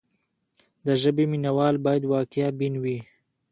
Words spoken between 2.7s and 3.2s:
وي.